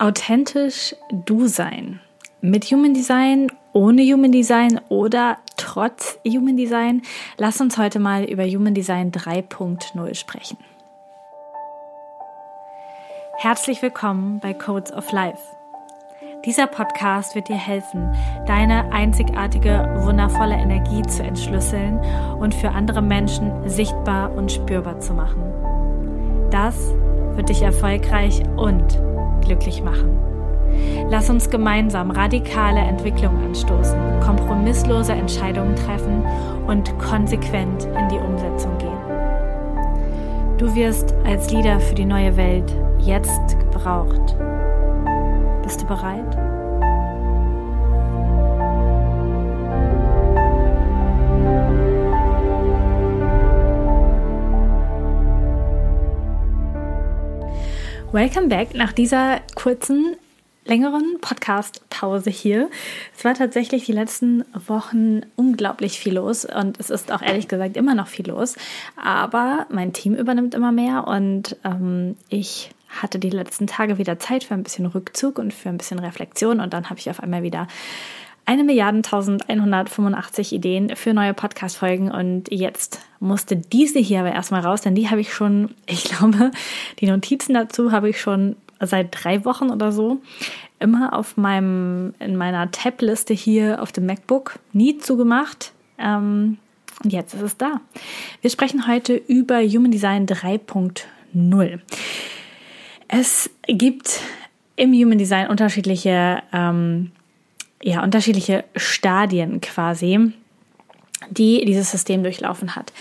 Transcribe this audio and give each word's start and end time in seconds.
authentisch 0.00 0.96
du 1.12 1.46
sein. 1.46 2.00
Mit 2.40 2.64
Human 2.64 2.94
Design, 2.94 3.52
ohne 3.72 4.02
Human 4.02 4.32
Design 4.32 4.80
oder 4.88 5.36
trotz 5.56 6.18
Human 6.26 6.56
Design. 6.56 7.02
Lass 7.36 7.60
uns 7.60 7.76
heute 7.76 7.98
mal 8.00 8.24
über 8.24 8.44
Human 8.44 8.72
Design 8.72 9.12
3.0 9.12 10.14
sprechen. 10.14 10.56
Herzlich 13.36 13.82
willkommen 13.82 14.40
bei 14.40 14.54
Codes 14.54 14.92
of 14.92 15.12
Life. 15.12 15.42
Dieser 16.46 16.66
Podcast 16.66 17.34
wird 17.34 17.48
dir 17.48 17.56
helfen, 17.56 18.14
deine 18.46 18.90
einzigartige, 18.92 20.00
wundervolle 20.00 20.54
Energie 20.54 21.02
zu 21.02 21.22
entschlüsseln 21.22 21.98
und 22.38 22.54
für 22.54 22.70
andere 22.70 23.02
Menschen 23.02 23.68
sichtbar 23.68 24.32
und 24.32 24.50
spürbar 24.50 24.98
zu 25.00 25.12
machen. 25.12 25.42
Das 26.50 26.74
wird 27.36 27.50
dich 27.50 27.60
erfolgreich 27.60 28.42
und 28.56 28.98
glücklich 29.50 29.82
machen. 29.82 30.16
Lass 31.10 31.28
uns 31.28 31.50
gemeinsam 31.50 32.12
radikale 32.12 32.78
Entwicklung 32.78 33.36
anstoßen, 33.44 33.98
kompromisslose 34.20 35.12
Entscheidungen 35.12 35.74
treffen 35.74 36.24
und 36.68 36.96
konsequent 37.00 37.84
in 37.84 38.08
die 38.08 38.18
Umsetzung 38.18 38.78
gehen. 38.78 38.90
Du 40.56 40.72
wirst 40.76 41.14
als 41.24 41.50
Leader 41.50 41.80
für 41.80 41.96
die 41.96 42.04
neue 42.04 42.36
Welt 42.36 42.72
jetzt 43.00 43.58
gebraucht. 43.58 44.36
Bist 45.64 45.82
du 45.82 45.86
bereit? 45.86 46.49
Welcome 58.12 58.48
back 58.48 58.74
nach 58.74 58.92
dieser 58.92 59.38
kurzen, 59.54 60.16
längeren 60.64 61.18
Podcast-Pause 61.20 62.28
hier. 62.28 62.68
Es 63.16 63.24
war 63.24 63.34
tatsächlich 63.34 63.84
die 63.84 63.92
letzten 63.92 64.44
Wochen 64.66 65.20
unglaublich 65.36 66.00
viel 66.00 66.14
los 66.14 66.44
und 66.44 66.80
es 66.80 66.90
ist 66.90 67.12
auch 67.12 67.22
ehrlich 67.22 67.46
gesagt 67.46 67.76
immer 67.76 67.94
noch 67.94 68.08
viel 68.08 68.28
los. 68.28 68.56
Aber 68.96 69.68
mein 69.70 69.92
Team 69.92 70.16
übernimmt 70.16 70.56
immer 70.56 70.72
mehr 70.72 71.06
und 71.06 71.56
ähm, 71.62 72.16
ich 72.28 72.72
hatte 72.88 73.20
die 73.20 73.30
letzten 73.30 73.68
Tage 73.68 73.96
wieder 73.96 74.18
Zeit 74.18 74.42
für 74.42 74.54
ein 74.54 74.64
bisschen 74.64 74.86
Rückzug 74.86 75.38
und 75.38 75.54
für 75.54 75.68
ein 75.68 75.78
bisschen 75.78 76.00
Reflexion 76.00 76.58
und 76.58 76.74
dann 76.74 76.90
habe 76.90 76.98
ich 76.98 77.10
auf 77.10 77.22
einmal 77.22 77.44
wieder 77.44 77.68
eine 78.50 78.64
Milliarden 78.64 79.04
1185 79.04 80.52
Ideen 80.52 80.96
für 80.96 81.14
neue 81.14 81.34
Podcast-Folgen 81.34 82.10
und 82.10 82.50
jetzt 82.50 82.98
musste 83.20 83.54
diese 83.54 84.00
hier 84.00 84.18
aber 84.18 84.32
erstmal 84.32 84.62
raus, 84.62 84.80
denn 84.80 84.96
die 84.96 85.08
habe 85.08 85.20
ich 85.20 85.32
schon, 85.32 85.70
ich 85.86 86.02
glaube, 86.02 86.50
die 86.98 87.06
Notizen 87.06 87.54
dazu 87.54 87.92
habe 87.92 88.10
ich 88.10 88.20
schon 88.20 88.56
seit 88.80 89.10
drei 89.12 89.44
Wochen 89.44 89.70
oder 89.70 89.92
so 89.92 90.20
immer 90.80 91.16
auf 91.16 91.36
meinem, 91.36 92.12
in 92.18 92.34
meiner 92.34 92.72
Tab-Liste 92.72 93.34
hier 93.34 93.80
auf 93.80 93.92
dem 93.92 94.06
MacBook 94.06 94.58
nie 94.72 94.98
zugemacht. 94.98 95.70
Ähm, 95.98 96.58
und 97.04 97.12
jetzt 97.12 97.34
ist 97.34 97.42
es 97.42 97.56
da. 97.56 97.80
Wir 98.40 98.50
sprechen 98.50 98.88
heute 98.88 99.14
über 99.14 99.62
Human 99.62 99.92
Design 99.92 100.26
3.0. 100.26 101.78
Es 103.06 103.48
gibt 103.68 104.22
im 104.74 104.92
Human 104.92 105.18
Design 105.18 105.46
unterschiedliche 105.46 106.42
ähm, 106.52 107.12
ja, 107.82 108.02
unterschiedliche 108.02 108.64
Stadien 108.76 109.60
quasi, 109.60 110.32
die 111.30 111.64
dieses 111.64 111.90
System 111.90 112.22
durchlaufen 112.22 112.76
hat. 112.76 112.92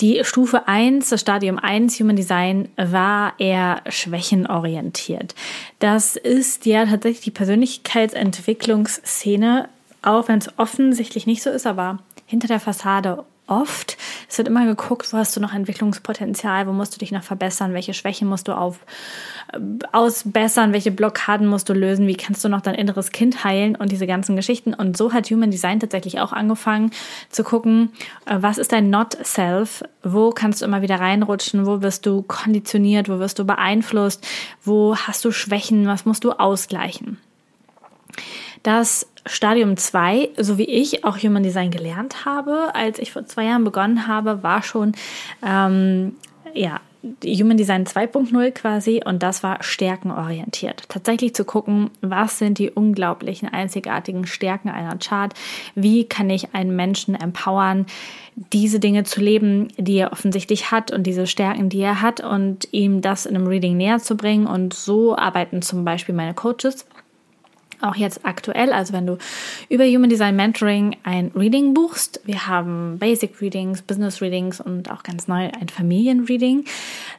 Die 0.00 0.24
Stufe 0.24 0.66
1, 0.66 1.10
das 1.10 1.20
Stadium 1.20 1.58
1 1.58 2.00
Human 2.00 2.16
Design 2.16 2.70
war 2.76 3.34
eher 3.38 3.82
schwächenorientiert. 3.88 5.36
Das 5.78 6.16
ist 6.16 6.66
ja 6.66 6.86
tatsächlich 6.86 7.22
die 7.22 7.30
Persönlichkeitsentwicklungsszene, 7.30 9.68
auch 10.02 10.26
wenn 10.26 10.38
es 10.38 10.58
offensichtlich 10.58 11.26
nicht 11.26 11.42
so 11.42 11.50
ist, 11.50 11.66
aber 11.66 12.00
hinter 12.26 12.48
der 12.48 12.58
Fassade 12.58 13.24
oft. 13.46 13.96
Es 14.32 14.38
wird 14.38 14.48
immer 14.48 14.64
geguckt, 14.64 15.12
wo 15.12 15.18
hast 15.18 15.36
du 15.36 15.40
noch 15.40 15.52
Entwicklungspotenzial, 15.52 16.66
wo 16.66 16.72
musst 16.72 16.94
du 16.94 16.98
dich 16.98 17.12
noch 17.12 17.22
verbessern, 17.22 17.74
welche 17.74 17.92
Schwächen 17.92 18.26
musst 18.26 18.48
du 18.48 18.56
auf, 18.56 18.78
äh, 19.52 19.58
ausbessern, 19.92 20.72
welche 20.72 20.90
Blockaden 20.90 21.46
musst 21.46 21.68
du 21.68 21.74
lösen, 21.74 22.06
wie 22.06 22.14
kannst 22.14 22.42
du 22.42 22.48
noch 22.48 22.62
dein 22.62 22.74
inneres 22.74 23.12
Kind 23.12 23.44
heilen 23.44 23.76
und 23.76 23.92
diese 23.92 24.06
ganzen 24.06 24.34
Geschichten. 24.34 24.72
Und 24.72 24.96
so 24.96 25.12
hat 25.12 25.28
Human 25.28 25.50
Design 25.50 25.80
tatsächlich 25.80 26.18
auch 26.18 26.32
angefangen 26.32 26.92
zu 27.28 27.44
gucken, 27.44 27.92
äh, 28.24 28.38
was 28.40 28.56
ist 28.56 28.72
dein 28.72 28.88
Not-Self, 28.88 29.84
wo 30.02 30.30
kannst 30.30 30.62
du 30.62 30.64
immer 30.64 30.80
wieder 30.80 30.98
reinrutschen, 30.98 31.66
wo 31.66 31.82
wirst 31.82 32.06
du 32.06 32.22
konditioniert, 32.22 33.10
wo 33.10 33.18
wirst 33.18 33.38
du 33.38 33.44
beeinflusst, 33.44 34.26
wo 34.64 34.96
hast 34.96 35.26
du 35.26 35.30
Schwächen, 35.30 35.86
was 35.86 36.06
musst 36.06 36.24
du 36.24 36.32
ausgleichen. 36.32 37.18
Das 38.62 39.06
Stadium 39.26 39.76
2, 39.76 40.30
so 40.36 40.58
wie 40.58 40.64
ich 40.64 41.04
auch 41.04 41.18
Human 41.18 41.42
Design 41.42 41.70
gelernt 41.70 42.24
habe, 42.24 42.74
als 42.74 42.98
ich 42.98 43.12
vor 43.12 43.26
zwei 43.26 43.44
Jahren 43.44 43.64
begonnen 43.64 44.06
habe, 44.06 44.42
war 44.42 44.62
schon 44.62 44.92
ähm, 45.46 46.16
ja, 46.54 46.80
Human 47.24 47.56
Design 47.56 47.84
2.0 47.84 48.52
quasi 48.52 49.02
und 49.04 49.22
das 49.22 49.42
war 49.42 49.62
stärkenorientiert. 49.62 50.84
Tatsächlich 50.88 51.34
zu 51.34 51.44
gucken, 51.44 51.90
was 52.00 52.38
sind 52.38 52.58
die 52.58 52.70
unglaublichen, 52.70 53.48
einzigartigen 53.48 54.26
Stärken 54.26 54.68
einer 54.68 54.96
Chart, 54.98 55.34
wie 55.74 56.04
kann 56.04 56.30
ich 56.30 56.54
einen 56.54 56.76
Menschen 56.76 57.16
empowern, 57.16 57.86
diese 58.34 58.78
Dinge 58.78 59.02
zu 59.02 59.20
leben, 59.20 59.68
die 59.76 59.96
er 59.96 60.12
offensichtlich 60.12 60.70
hat 60.70 60.92
und 60.92 61.02
diese 61.02 61.26
Stärken, 61.26 61.68
die 61.68 61.80
er 61.80 62.00
hat 62.00 62.20
und 62.20 62.68
ihm 62.72 63.00
das 63.00 63.26
in 63.26 63.34
einem 63.34 63.48
Reading 63.48 63.76
näher 63.76 63.98
zu 63.98 64.16
bringen 64.16 64.46
und 64.46 64.72
so 64.72 65.16
arbeiten 65.16 65.60
zum 65.60 65.84
Beispiel 65.84 66.14
meine 66.14 66.34
Coaches 66.34 66.86
auch 67.82 67.96
jetzt 67.96 68.24
aktuell, 68.24 68.72
also 68.72 68.92
wenn 68.92 69.06
du 69.06 69.18
über 69.68 69.84
Human 69.84 70.10
Design 70.10 70.36
Mentoring 70.36 70.96
ein 71.02 71.30
Reading 71.34 71.74
buchst, 71.74 72.20
wir 72.24 72.46
haben 72.46 72.98
Basic 72.98 73.40
Readings, 73.40 73.82
Business 73.82 74.20
Readings 74.20 74.60
und 74.60 74.90
auch 74.90 75.02
ganz 75.02 75.28
neu 75.28 75.50
ein 75.60 75.68
Familienreading, 75.68 76.64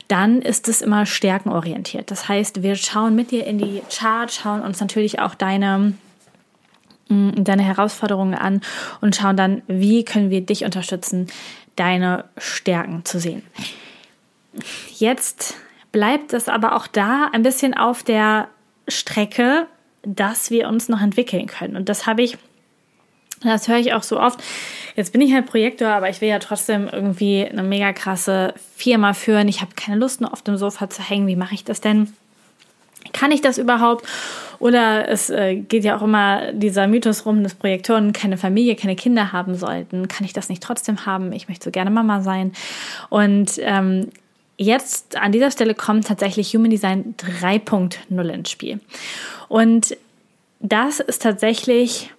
dann 0.07 0.41
ist 0.41 0.67
es 0.67 0.81
immer 0.81 1.05
stärkenorientiert. 1.05 2.11
Das 2.11 2.27
heißt, 2.27 2.63
wir 2.63 2.75
schauen 2.75 3.15
mit 3.15 3.31
dir 3.31 3.45
in 3.45 3.57
die 3.57 3.81
Chart, 3.89 4.31
schauen 4.31 4.61
uns 4.61 4.79
natürlich 4.79 5.19
auch 5.19 5.35
deine 5.35 5.93
mm, 7.09 7.43
deine 7.43 7.63
Herausforderungen 7.63 8.35
an 8.35 8.61
und 9.01 9.15
schauen 9.15 9.37
dann, 9.37 9.61
wie 9.67 10.03
können 10.05 10.29
wir 10.29 10.41
dich 10.41 10.65
unterstützen, 10.65 11.27
deine 11.75 12.25
Stärken 12.37 13.05
zu 13.05 13.19
sehen. 13.19 13.43
Jetzt 14.95 15.55
bleibt 15.91 16.33
es 16.33 16.49
aber 16.49 16.75
auch 16.75 16.87
da 16.87 17.29
ein 17.31 17.43
bisschen 17.43 17.73
auf 17.73 18.03
der 18.03 18.49
Strecke, 18.87 19.67
dass 20.03 20.51
wir 20.51 20.67
uns 20.67 20.89
noch 20.89 21.01
entwickeln 21.01 21.47
können. 21.47 21.75
Und 21.75 21.89
das 21.89 22.05
habe 22.05 22.21
ich, 22.21 22.37
das 23.41 23.67
höre 23.67 23.77
ich 23.77 23.93
auch 23.93 24.03
so 24.03 24.19
oft. 24.19 24.41
Jetzt 24.95 25.11
bin 25.11 25.21
ich 25.21 25.33
halt 25.33 25.47
Projektor, 25.47 25.89
aber 25.89 26.09
ich 26.09 26.21
will 26.21 26.29
ja 26.29 26.39
trotzdem 26.39 26.87
irgendwie 26.91 27.45
eine 27.45 27.63
mega 27.63 27.93
krasse 27.93 28.53
Firma 28.75 29.13
führen. 29.13 29.47
Ich 29.47 29.61
habe 29.61 29.71
keine 29.75 29.97
Lust, 29.97 30.21
nur 30.21 30.31
auf 30.31 30.41
dem 30.41 30.57
Sofa 30.57 30.89
zu 30.89 31.01
hängen. 31.01 31.27
Wie 31.27 31.35
mache 31.35 31.55
ich 31.55 31.63
das 31.63 31.81
denn? 31.81 32.13
Kann 33.11 33.31
ich 33.31 33.41
das 33.41 33.57
überhaupt? 33.57 34.07
Oder 34.59 35.09
es 35.09 35.29
äh, 35.29 35.55
geht 35.55 35.83
ja 35.83 35.97
auch 35.97 36.01
immer 36.01 36.53
dieser 36.53 36.87
Mythos 36.87 37.25
rum, 37.25 37.43
dass 37.43 37.53
Projektoren 37.53 38.13
keine 38.13 38.37
Familie, 38.37 38.75
keine 38.75 38.95
Kinder 38.95 39.33
haben 39.33 39.55
sollten. 39.55 40.07
Kann 40.07 40.25
ich 40.25 40.31
das 40.31 40.47
nicht 40.47 40.63
trotzdem 40.63 41.05
haben? 41.05 41.33
Ich 41.33 41.49
möchte 41.49 41.65
so 41.65 41.71
gerne 41.71 41.91
Mama 41.91 42.21
sein. 42.21 42.53
Und 43.09 43.51
ähm, 43.59 44.09
jetzt 44.57 45.17
an 45.17 45.31
dieser 45.31 45.51
Stelle 45.51 45.75
kommt 45.75 46.07
tatsächlich 46.07 46.53
Human 46.55 46.69
Design 46.69 47.15
3.0 47.17 48.29
ins 48.29 48.49
Spiel. 48.49 48.79
Und 49.47 49.97
das 50.59 50.99
ist 50.99 51.21
tatsächlich 51.21 52.11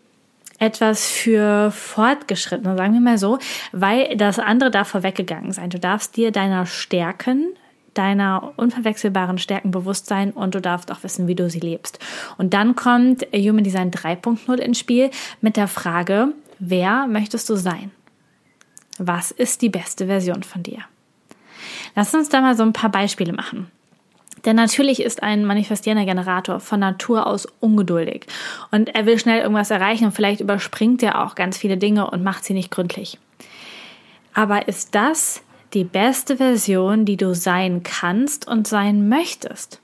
etwas 0.59 1.06
für 1.06 1.71
Fortgeschrittene, 1.71 2.77
sagen 2.77 2.94
wir 2.94 3.00
mal 3.00 3.19
so, 3.19 3.39
weil 3.73 4.17
das 4.17 4.39
andere 4.39 4.71
darf 4.71 4.89
vorweggegangen 4.89 5.53
sein. 5.53 5.71
Du 5.71 5.78
darfst 5.78 6.17
dir 6.17 6.31
deiner 6.31 6.67
Stärken, 6.67 7.49
deiner 7.94 8.53
unverwechselbaren 8.56 9.39
Stärken 9.39 9.71
bewusst 9.71 10.06
sein 10.06 10.31
und 10.31 10.55
du 10.55 10.61
darfst 10.61 10.91
auch 10.93 11.03
wissen, 11.03 11.26
wie 11.26 11.35
du 11.35 11.49
sie 11.50 11.61
lebst. 11.61 11.99
Und 12.38 12.55
dann 12.55 12.76
kommt 12.76 13.26
Human 13.32 13.64
Design 13.64 13.91
3.0 13.91 14.55
ins 14.56 14.79
Spiel 14.79 15.11
mit 15.41 15.56
der 15.56 15.69
Frage, 15.69 16.29
wer 16.59 17.06
möchtest 17.06 17.49
du 17.49 17.56
sein? 17.56 17.91
Was 18.99 19.32
ist 19.32 19.62
die 19.62 19.70
beste 19.70 20.06
Version 20.06 20.43
von 20.44 20.62
dir? 20.62 20.85
Lass 21.94 22.14
uns 22.14 22.29
da 22.29 22.41
mal 22.41 22.56
so 22.56 22.62
ein 22.62 22.73
paar 22.73 22.91
Beispiele 22.91 23.32
machen. 23.32 23.70
Denn 24.44 24.56
natürlich 24.56 25.00
ist 25.00 25.23
ein 25.23 25.44
manifestierender 25.44 26.05
Generator 26.05 26.61
von 26.61 26.81
Natur 26.81 27.26
aus 27.26 27.46
ungeduldig 27.61 28.26
und 28.70 28.94
er 28.94 29.06
will 29.06 29.19
schnell 29.19 29.41
irgendwas 29.41 29.70
erreichen 29.70 30.05
und 30.05 30.12
vielleicht 30.12 30.41
überspringt 30.41 31.02
er 31.02 31.25
auch 31.25 31.35
ganz 31.35 31.56
viele 31.56 31.79
Dinge 31.79 32.11
und 32.11 32.23
macht 32.23 32.44
sie 32.44 32.52
nicht 32.52 32.70
gründlich. 32.70 33.19
Aber 34.35 34.69
ist 34.69 34.94
das 34.94 35.43
die 35.73 35.85
beste 35.85 36.37
Version, 36.37 37.05
die 37.05 37.17
du 37.17 37.35
sein 37.35 37.82
kannst 37.82 38.47
und 38.47 38.67
sein 38.67 39.08
möchtest? 39.08 39.81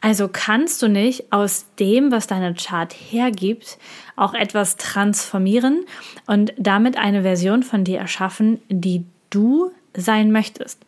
Also 0.00 0.28
kannst 0.30 0.82
du 0.82 0.88
nicht 0.88 1.32
aus 1.32 1.66
dem, 1.78 2.10
was 2.10 2.26
deine 2.26 2.54
Chart 2.54 2.92
hergibt, 2.92 3.78
auch 4.16 4.34
etwas 4.34 4.76
transformieren 4.76 5.84
und 6.26 6.52
damit 6.58 6.98
eine 6.98 7.22
Version 7.22 7.62
von 7.62 7.84
dir 7.84 7.98
erschaffen, 7.98 8.60
die 8.68 9.04
du 9.30 9.70
sein 9.96 10.32
möchtest. 10.32 10.80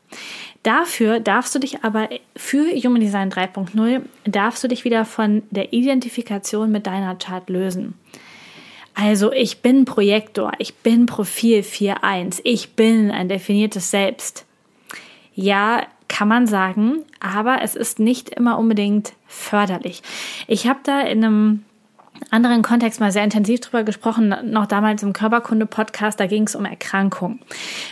Dafür 0.62 1.20
darfst 1.20 1.54
du 1.54 1.58
dich 1.58 1.84
aber 1.84 2.08
für 2.36 2.70
Human 2.74 3.00
Design 3.00 3.30
3.0 3.30 4.02
darfst 4.24 4.62
du 4.64 4.68
dich 4.68 4.84
wieder 4.84 5.04
von 5.04 5.42
der 5.50 5.72
Identifikation 5.72 6.70
mit 6.70 6.86
deiner 6.86 7.14
Chart 7.16 7.48
lösen. 7.48 7.94
Also 8.94 9.32
ich 9.32 9.62
bin 9.62 9.84
Projektor, 9.84 10.52
ich 10.58 10.74
bin 10.74 11.06
Profil 11.06 11.60
4.1, 11.60 12.40
ich 12.42 12.72
bin 12.72 13.12
ein 13.12 13.28
definiertes 13.28 13.92
Selbst. 13.92 14.44
Ja, 15.34 15.86
kann 16.08 16.26
man 16.26 16.48
sagen, 16.48 17.04
aber 17.20 17.62
es 17.62 17.76
ist 17.76 18.00
nicht 18.00 18.30
immer 18.30 18.58
unbedingt 18.58 19.12
förderlich. 19.28 20.02
Ich 20.48 20.66
habe 20.66 20.80
da 20.82 21.02
in 21.02 21.24
einem 21.24 21.64
anderen 22.30 22.62
Kontext 22.62 23.00
mal 23.00 23.12
sehr 23.12 23.24
intensiv 23.24 23.60
drüber 23.60 23.84
gesprochen, 23.84 24.34
noch 24.44 24.66
damals 24.66 25.02
im 25.02 25.12
Körperkunde-Podcast, 25.12 26.18
da 26.20 26.26
ging 26.26 26.44
es 26.44 26.54
um 26.54 26.64
Erkrankung. 26.64 27.40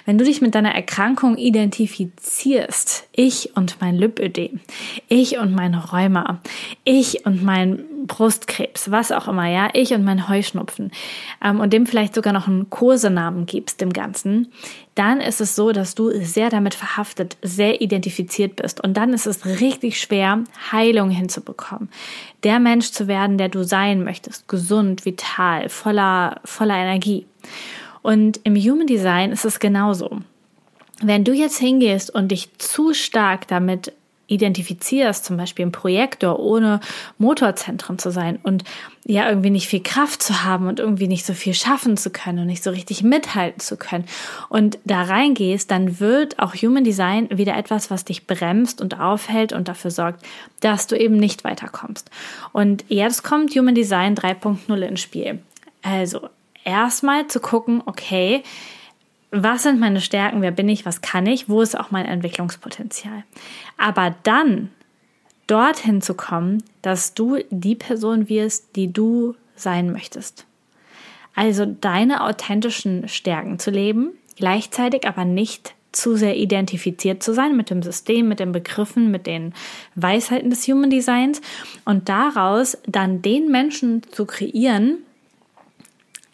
Wenn 0.04 0.18
du 0.18 0.24
dich 0.24 0.40
mit 0.40 0.54
deiner 0.54 0.74
Erkrankung 0.74 1.36
identifizierst, 1.36 3.08
ich 3.12 3.56
und 3.56 3.80
mein 3.80 3.96
Lipödem, 3.96 4.60
ich 5.08 5.38
und 5.38 5.54
mein 5.54 5.74
Rheuma, 5.74 6.40
ich 6.84 7.26
und 7.26 7.42
mein 7.42 7.84
Brustkrebs, 8.06 8.90
was 8.90 9.12
auch 9.12 9.28
immer, 9.28 9.48
ja, 9.48 9.68
ich 9.72 9.92
und 9.92 10.04
mein 10.04 10.28
Heuschnupfen 10.28 10.90
ähm, 11.44 11.60
und 11.60 11.72
dem 11.72 11.86
vielleicht 11.86 12.14
sogar 12.14 12.32
noch 12.32 12.48
einen 12.48 12.70
Kursenamen 12.70 13.46
gibst 13.46 13.80
dem 13.80 13.92
Ganzen, 13.92 14.52
dann 14.94 15.20
ist 15.20 15.40
es 15.40 15.54
so, 15.54 15.72
dass 15.72 15.94
du 15.94 16.10
sehr 16.24 16.48
damit 16.48 16.74
verhaftet, 16.74 17.36
sehr 17.42 17.80
identifiziert 17.80 18.56
bist. 18.56 18.82
Und 18.82 18.96
dann 18.96 19.12
ist 19.12 19.26
es 19.26 19.44
richtig 19.44 20.00
schwer, 20.00 20.44
Heilung 20.72 21.10
hinzubekommen. 21.10 21.88
Der 22.42 22.58
Mensch 22.60 22.90
zu 22.90 23.06
werden, 23.06 23.36
der 23.36 23.48
du 23.48 23.62
sein 23.62 24.04
möchtest. 24.04 24.48
Gesund, 24.48 25.04
vital, 25.04 25.68
voller, 25.68 26.40
voller 26.44 26.76
Energie. 26.76 27.26
Und 28.02 28.40
im 28.44 28.56
Human 28.56 28.86
Design 28.86 29.32
ist 29.32 29.44
es 29.44 29.58
genauso. 29.58 30.20
Wenn 31.02 31.24
du 31.24 31.32
jetzt 31.32 31.58
hingehst 31.58 32.14
und 32.14 32.28
dich 32.28 32.56
zu 32.58 32.94
stark 32.94 33.46
damit 33.48 33.92
identifizierst, 34.28 35.24
zum 35.24 35.36
Beispiel 35.36 35.62
im 35.64 35.72
Projektor, 35.72 36.38
ohne 36.38 36.80
Motorzentren 37.18 37.98
zu 37.98 38.10
sein 38.10 38.38
und 38.42 38.64
ja 39.04 39.28
irgendwie 39.28 39.50
nicht 39.50 39.68
viel 39.68 39.82
Kraft 39.82 40.22
zu 40.22 40.42
haben 40.42 40.66
und 40.66 40.80
irgendwie 40.80 41.06
nicht 41.06 41.24
so 41.24 41.32
viel 41.32 41.54
schaffen 41.54 41.96
zu 41.96 42.10
können 42.10 42.40
und 42.40 42.46
nicht 42.46 42.62
so 42.62 42.70
richtig 42.70 43.04
mithalten 43.04 43.60
zu 43.60 43.76
können 43.76 44.04
und 44.48 44.78
da 44.84 45.02
reingehst, 45.02 45.70
dann 45.70 46.00
wird 46.00 46.38
auch 46.40 46.54
Human 46.54 46.82
Design 46.82 47.28
wieder 47.30 47.56
etwas, 47.56 47.90
was 47.90 48.04
dich 48.04 48.26
bremst 48.26 48.80
und 48.80 48.98
aufhält 48.98 49.52
und 49.52 49.68
dafür 49.68 49.90
sorgt, 49.90 50.24
dass 50.60 50.86
du 50.86 50.98
eben 50.98 51.16
nicht 51.16 51.44
weiterkommst. 51.44 52.10
Und 52.52 52.84
jetzt 52.88 53.22
kommt 53.22 53.54
Human 53.54 53.74
Design 53.74 54.16
3.0 54.16 54.80
ins 54.82 55.00
Spiel. 55.00 55.40
Also 55.82 56.28
erstmal 56.64 57.28
zu 57.28 57.38
gucken, 57.38 57.82
okay, 57.86 58.42
was 59.42 59.62
sind 59.62 59.80
meine 59.80 60.00
Stärken, 60.00 60.42
wer 60.42 60.50
bin 60.50 60.68
ich, 60.68 60.86
was 60.86 61.00
kann 61.00 61.26
ich, 61.26 61.48
wo 61.48 61.60
ist 61.60 61.78
auch 61.78 61.90
mein 61.90 62.06
Entwicklungspotenzial. 62.06 63.24
Aber 63.76 64.14
dann 64.22 64.70
dorthin 65.46 66.02
zu 66.02 66.14
kommen, 66.14 66.62
dass 66.82 67.14
du 67.14 67.38
die 67.50 67.74
Person 67.74 68.28
wirst, 68.28 68.76
die 68.76 68.92
du 68.92 69.34
sein 69.54 69.92
möchtest. 69.92 70.46
Also 71.34 71.66
deine 71.66 72.24
authentischen 72.24 73.08
Stärken 73.08 73.58
zu 73.58 73.70
leben, 73.70 74.12
gleichzeitig 74.36 75.06
aber 75.06 75.24
nicht 75.24 75.74
zu 75.92 76.16
sehr 76.16 76.36
identifiziert 76.36 77.22
zu 77.22 77.32
sein 77.32 77.56
mit 77.56 77.70
dem 77.70 77.82
System, 77.82 78.28
mit 78.28 78.40
den 78.40 78.52
Begriffen, 78.52 79.10
mit 79.10 79.26
den 79.26 79.54
Weisheiten 79.94 80.50
des 80.50 80.66
Human 80.68 80.90
Designs 80.90 81.40
und 81.84 82.08
daraus 82.08 82.76
dann 82.86 83.22
den 83.22 83.50
Menschen 83.50 84.02
zu 84.12 84.26
kreieren, 84.26 84.98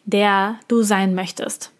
der 0.04 0.58
du 0.68 0.82
sein 0.82 1.14
möchtest. 1.14 1.70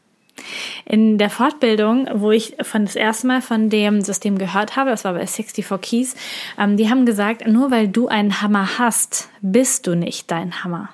In 0.85 1.19
der 1.19 1.31
Fortbildung, 1.31 2.09
wo 2.15 2.31
ich 2.31 2.57
von 2.63 2.85
das 2.85 2.97
erste 2.97 3.27
Mal 3.27 3.43
von 3.43 3.71
dem 3.71 4.01
System 4.03 4.39
gehört 4.39 4.77
habe, 4.77 4.91
das 4.91 5.05
war 5.05 5.13
bei 5.13 5.27
64 5.27 5.65
Keys, 5.81 6.15
ähm, 6.59 6.77
die 6.77 6.91
haben 6.91 7.07
gesagt, 7.07 7.47
nur 7.47 7.71
weil 7.71 7.89
du 7.89 8.09
einen 8.09 8.43
Hammer 8.43 8.79
hast, 8.79 9.29
bist 9.41 9.87
du 9.87 9.95
nicht 9.95 10.31
dein 10.31 10.65
Hammer. 10.65 10.89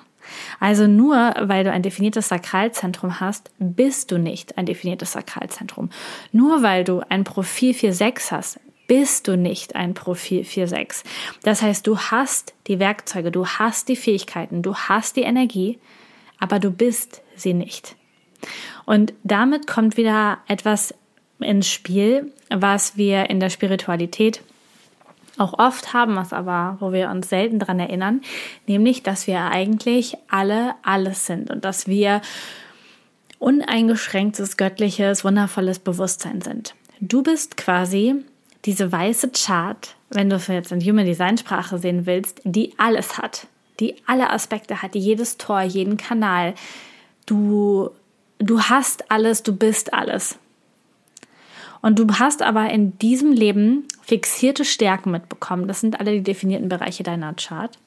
Also 0.59 0.87
nur 0.87 1.33
weil 1.39 1.63
du 1.63 1.71
ein 1.71 1.81
definiertes 1.81 2.29
Sakralzentrum 2.29 3.19
hast, 3.19 3.51
bist 3.57 4.11
du 4.11 4.17
nicht 4.17 4.57
ein 4.57 4.65
definiertes 4.65 5.13
Sakralzentrum. 5.13 5.89
Nur 6.31 6.61
weil 6.61 6.83
du 6.83 7.01
ein 7.09 7.23
Profil 7.23 7.73
4.6 7.73 8.31
hast, 8.31 8.59
bist 8.87 9.27
du 9.27 9.37
nicht 9.37 9.75
ein 9.75 9.93
Profil 9.93 10.41
4.6. 10.41 11.03
Das 11.43 11.61
heißt, 11.61 11.85
du 11.85 11.97
hast 11.97 12.53
die 12.67 12.79
Werkzeuge, 12.79 13.31
du 13.31 13.45
hast 13.45 13.87
die 13.87 13.95
Fähigkeiten, 13.95 14.61
du 14.61 14.75
hast 14.75 15.15
die 15.15 15.21
Energie, 15.21 15.77
aber 16.39 16.59
du 16.59 16.71
bist 16.71 17.21
sie 17.35 17.53
nicht. 17.53 17.95
Und 18.85 19.13
damit 19.23 19.67
kommt 19.67 19.97
wieder 19.97 20.39
etwas 20.47 20.93
ins 21.39 21.69
Spiel, 21.69 22.31
was 22.49 22.97
wir 22.97 23.29
in 23.29 23.39
der 23.39 23.49
Spiritualität 23.49 24.41
auch 25.37 25.57
oft 25.57 25.93
haben, 25.93 26.15
was 26.15 26.33
aber, 26.33 26.77
wo 26.79 26.91
wir 26.91 27.09
uns 27.09 27.29
selten 27.29 27.59
dran 27.59 27.79
erinnern, 27.79 28.21
nämlich, 28.67 29.03
dass 29.03 29.25
wir 29.25 29.39
eigentlich 29.45 30.17
alle 30.29 30.75
alles 30.83 31.25
sind 31.25 31.49
und 31.49 31.63
dass 31.63 31.87
wir 31.87 32.21
uneingeschränktes, 33.39 34.57
göttliches, 34.57 35.23
wundervolles 35.23 35.79
Bewusstsein 35.79 36.41
sind. 36.41 36.75
Du 36.99 37.23
bist 37.23 37.55
quasi 37.55 38.15
diese 38.65 38.91
weiße 38.91 39.31
Chart, 39.31 39.95
wenn 40.09 40.29
du 40.29 40.35
es 40.35 40.47
jetzt 40.47 40.73
in 40.73 40.81
Human 40.81 41.05
Design 41.05 41.37
Sprache 41.37 41.77
sehen 41.77 42.05
willst, 42.05 42.41
die 42.43 42.73
alles 42.77 43.17
hat, 43.17 43.47
die 43.79 43.95
alle 44.05 44.29
Aspekte 44.31 44.81
hat, 44.81 44.95
jedes 44.95 45.37
Tor, 45.37 45.61
jeden 45.61 45.95
Kanal. 45.95 46.53
Du 47.25 47.91
du 48.39 48.61
hast 48.61 49.11
alles, 49.11 49.43
du 49.43 49.55
bist 49.55 49.93
alles. 49.93 50.39
Und 51.81 51.99
du 51.99 52.07
hast 52.19 52.41
aber 52.41 52.69
in 52.71 52.97
diesem 52.97 53.31
Leben 53.31 53.87
fixierte 54.01 54.65
Stärken 54.65 55.11
mitbekommen. 55.11 55.67
Das 55.67 55.79
sind 55.79 55.99
alle 55.99 56.11
die 56.11 56.23
definierten 56.23 56.67
Bereiche 56.67 57.03
deiner 57.03 57.33
Chart. 57.35 57.77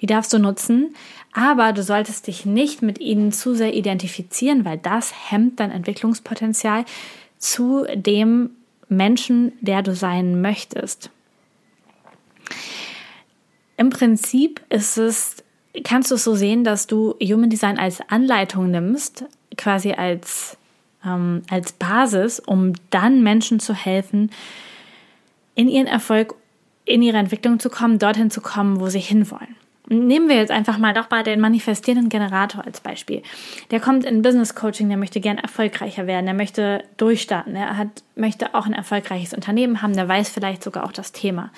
Die 0.00 0.06
darfst 0.06 0.32
du 0.32 0.38
nutzen, 0.38 0.94
aber 1.32 1.72
du 1.72 1.82
solltest 1.82 2.26
dich 2.26 2.44
nicht 2.44 2.82
mit 2.82 2.98
ihnen 2.98 3.32
zu 3.32 3.54
sehr 3.54 3.74
identifizieren, 3.74 4.64
weil 4.64 4.78
das 4.78 5.30
hemmt 5.30 5.60
dein 5.60 5.70
Entwicklungspotenzial 5.70 6.84
zu 7.38 7.86
dem 7.94 8.50
Menschen, 8.88 9.52
der 9.60 9.82
du 9.82 9.94
sein 9.94 10.40
möchtest. 10.40 11.10
Im 13.76 13.90
Prinzip 13.90 14.60
ist 14.68 14.98
es, 14.98 15.36
kannst 15.84 16.10
du 16.10 16.16
es 16.16 16.24
so 16.24 16.34
sehen, 16.34 16.64
dass 16.64 16.86
du 16.86 17.14
Human 17.22 17.48
Design 17.48 17.78
als 17.78 18.00
Anleitung 18.08 18.70
nimmst, 18.70 19.24
quasi 19.60 19.92
als, 19.92 20.56
ähm, 21.04 21.42
als 21.50 21.72
Basis, 21.72 22.40
um 22.40 22.72
dann 22.88 23.22
Menschen 23.22 23.60
zu 23.60 23.74
helfen, 23.74 24.30
in 25.54 25.68
ihren 25.68 25.86
Erfolg, 25.86 26.34
in 26.84 27.02
ihre 27.02 27.18
Entwicklung 27.18 27.60
zu 27.60 27.68
kommen, 27.68 27.98
dorthin 27.98 28.30
zu 28.30 28.40
kommen, 28.40 28.80
wo 28.80 28.88
sie 28.88 28.98
hinwollen. 29.00 29.56
Nehmen 29.92 30.28
wir 30.28 30.36
jetzt 30.36 30.52
einfach 30.52 30.78
mal 30.78 30.94
doch 30.94 31.10
mal 31.10 31.24
den 31.24 31.40
manifestierenden 31.40 32.08
Generator 32.08 32.64
als 32.64 32.80
Beispiel. 32.80 33.24
Der 33.72 33.80
kommt 33.80 34.04
in 34.04 34.22
Business 34.22 34.54
Coaching, 34.54 34.88
der 34.88 34.96
möchte 34.96 35.20
gern 35.20 35.36
erfolgreicher 35.36 36.06
werden, 36.06 36.26
der 36.26 36.34
möchte 36.34 36.84
durchstarten, 36.96 37.56
er 37.56 37.76
hat, 37.76 37.88
möchte 38.14 38.54
auch 38.54 38.66
ein 38.66 38.72
erfolgreiches 38.72 39.34
Unternehmen 39.34 39.82
haben, 39.82 39.96
der 39.96 40.06
weiß 40.06 40.28
vielleicht 40.28 40.62
sogar 40.62 40.84
auch 40.84 40.92
das 40.92 41.10
Thema. 41.10 41.50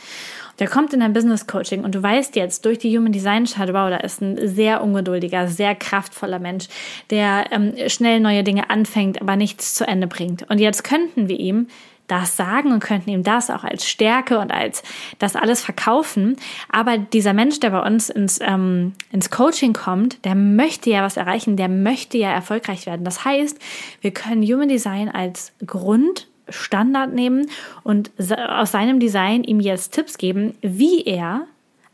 Der 0.59 0.67
kommt 0.67 0.95
in 0.95 1.03
ein 1.03 1.13
Business 1.13 1.47
Coaching 1.47 1.85
und 1.85 1.95
du 1.95 2.03
weißt 2.03 2.35
jetzt 2.37 2.65
durch 2.65 2.79
die 2.79 2.97
Human 2.97 3.13
Design 3.13 3.45
Chart, 3.45 3.69
wow, 3.69 3.91
da 3.91 3.99
ist 3.99 4.23
ein 4.23 4.49
sehr 4.49 4.83
ungeduldiger, 4.83 5.49
sehr 5.49 5.75
kraftvoller 5.75 6.39
Mensch, 6.39 6.69
der 7.11 7.53
ähm, 7.53 7.75
schnell 7.89 8.19
neue 8.21 8.45
Dinge 8.45 8.71
anfängt, 8.71 9.21
aber 9.21 9.37
nichts 9.37 9.75
zu 9.75 9.87
Ende 9.87 10.07
bringt. 10.07 10.49
Und 10.49 10.59
jetzt 10.59 10.85
könnten 10.85 11.29
wir 11.29 11.39
ihm 11.39 11.67
das 12.09 12.37
sagen 12.37 12.73
und 12.73 12.81
könnten 12.81 13.11
ihm 13.11 13.23
das 13.23 13.51
auch 13.51 13.65
als 13.65 13.89
Stärke 13.89 14.39
und 14.39 14.51
als 14.53 14.83
das 15.19 15.37
alles 15.37 15.63
verkaufen. 15.63 16.37
Aber 16.69 16.99
dieser 16.99 17.33
Mensch, 17.33 17.61
der 17.61 17.71
bei 17.71 17.81
uns 17.81 18.11
ins, 18.11 18.39
ähm, 18.43 18.95
ins 19.13 19.31
Coaching 19.31 19.73
kommt, 19.73 20.25
der 20.25 20.35
möchte 20.35 20.91
ja 20.91 21.03
was 21.03 21.17
erreichen, 21.17 21.57
der 21.57 21.69
möchte 21.69 22.19
ja 22.19 22.31
erfolgreich 22.31 22.87
werden. 22.87 23.05
Das 23.05 23.25
heißt, 23.25 23.59
wir 24.01 24.11
können 24.11 24.43
Human 24.43 24.69
Design 24.69 25.09
als 25.09 25.53
Grundstandard 25.67 27.15
nehmen 27.15 27.49
und 27.83 28.11
aus 28.49 28.73
seinem 28.73 29.01
Design 29.01 29.45
ihm 29.45 29.61
jetzt 29.61 29.93
Tipps 29.93 30.19
geben, 30.19 30.55
wie 30.61 31.05
er 31.05 31.47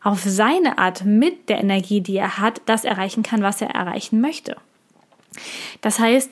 auf 0.03 0.23
seine 0.23 0.79
Art 0.79 1.05
mit 1.05 1.49
der 1.49 1.59
Energie, 1.59 2.01
die 2.01 2.17
er 2.17 2.39
hat, 2.39 2.63
das 2.67 2.85
erreichen 2.85 3.23
kann, 3.23 3.43
was 3.43 3.61
er 3.61 3.71
erreichen 3.71 4.21
möchte. 4.21 4.57
Das 5.81 5.99
heißt, 5.99 6.31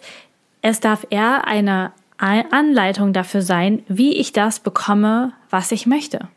es 0.62 0.80
darf 0.80 1.06
er 1.10 1.46
eine 1.46 1.92
Anleitung 2.18 3.12
dafür 3.12 3.42
sein, 3.42 3.82
wie 3.88 4.14
ich 4.16 4.32
das 4.32 4.60
bekomme, 4.60 5.32
was 5.50 5.72
ich 5.72 5.86
möchte. 5.86 6.28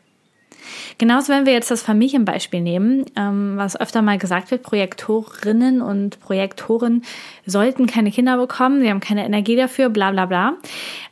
Genauso, 0.98 1.32
wenn 1.32 1.46
wir 1.46 1.52
jetzt 1.52 1.70
das 1.70 1.82
Familienbeispiel 1.82 2.60
nehmen, 2.60 3.06
ähm, 3.16 3.54
was 3.56 3.80
öfter 3.80 4.02
mal 4.02 4.18
gesagt 4.18 4.50
wird, 4.50 4.62
Projektorinnen 4.62 5.80
und 5.80 6.20
Projektoren 6.20 7.02
sollten 7.46 7.86
keine 7.86 8.10
Kinder 8.10 8.36
bekommen, 8.36 8.82
sie 8.82 8.90
haben 8.90 9.00
keine 9.00 9.24
Energie 9.24 9.56
dafür, 9.56 9.88
bla 9.88 10.10
bla 10.10 10.26
bla. 10.26 10.54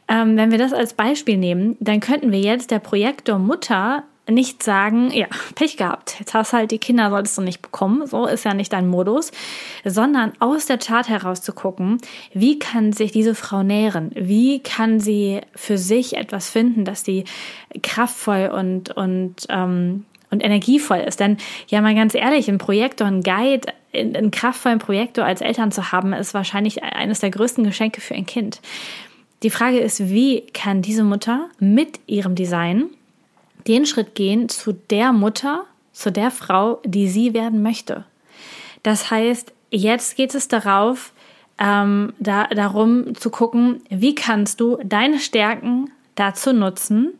Ähm, 0.09 0.37
wenn 0.37 0.51
wir 0.51 0.59
das 0.59 0.73
als 0.73 0.95
Beispiel 0.95 1.37
nehmen, 1.37 1.77
dann 1.81 2.01
könnten 2.01 2.33
wir 2.33 2.41
jetzt 2.41 2.71
der 2.71 2.79
Projektor 2.79 3.39
Mutter 3.39 4.05
nicht 4.29 4.63
sagen, 4.63 5.11
ja, 5.11 5.27
Pech 5.55 5.77
gehabt, 5.77 6.17
jetzt 6.19 6.35
hast 6.35 6.53
halt 6.53 6.71
die 6.71 6.79
Kinder, 6.79 7.11
solltest 7.11 7.39
du 7.39 7.43
nicht 7.43 7.63
bekommen, 7.63 8.07
so 8.07 8.27
ist 8.27 8.45
ja 8.45 8.55
nicht 8.55 8.73
dein 8.73 8.87
Modus, 8.87 9.33
sondern 9.85 10.33
aus 10.39 10.67
der 10.67 10.79
Chart 10.79 11.09
heraus 11.09 11.43
zu 11.43 11.53
gucken, 11.53 11.99
wie 12.35 12.59
kann 12.59 12.93
sich 12.93 13.13
diese 13.13 13.35
Frau 13.35 13.63
nähren, 13.63 14.11
wie 14.15 14.61
kann 14.61 15.01
sie 15.01 15.41
für 15.55 15.79
sich 15.79 16.17
etwas 16.17 16.51
finden, 16.51 16.85
dass 16.85 17.05
sie 17.05 17.25
kraftvoll 17.83 18.51
und, 18.55 18.91
und, 18.91 19.47
ähm, 19.49 20.05
und 20.31 20.45
energievoll 20.45 20.99
ist. 20.99 21.21
Denn 21.21 21.39
ja, 21.69 21.81
mal 21.81 21.95
ganz 21.95 22.15
ehrlich, 22.15 22.49
ein 22.49 22.59
Projektor, 22.59 23.07
ein 23.07 23.23
Guide, 23.23 23.73
einen 23.95 24.31
kraftvollen 24.31 24.79
Projektor 24.79 25.25
als 25.25 25.41
Eltern 25.41 25.73
zu 25.73 25.91
haben, 25.91 26.13
ist 26.13 26.35
wahrscheinlich 26.35 26.83
eines 26.83 27.21
der 27.21 27.31
größten 27.31 27.65
Geschenke 27.65 28.01
für 28.01 28.15
ein 28.15 28.27
Kind. 28.27 28.61
Die 29.43 29.51
Frage 29.51 29.79
ist, 29.79 30.11
wie 30.11 30.43
kann 30.53 30.83
diese 30.83 31.05
Mutter 31.05 31.49
mit 31.61 32.01
ihrem 32.07 32.35
Design 32.35 32.91
den 33.67 33.87
Schritt 33.87 34.15
gehen 34.15 34.49
zu 34.49 34.73
der 34.73 35.12
Mutter, 35.12 35.65
zu 35.93 36.12
der 36.12 36.31
Frau, 36.31 36.81
die 36.85 37.09
sie 37.09 37.35
werden 37.35 37.62
möchte. 37.62 38.05
Das 38.83 39.11
heißt, 39.11 39.53
jetzt 39.71 40.17
geht 40.17 40.35
es 40.35 40.49
darauf, 40.49 41.12
ähm, 41.59 42.12
da, 42.19 42.47
darum 42.47 43.15
zu 43.17 43.31
gucken, 43.31 43.83
wie 43.91 44.15
kannst 44.15 44.61
du 44.61 44.79
deine 44.85 45.19
Stärken 45.19 45.91
dazu 46.15 46.53
nutzen, 46.53 47.12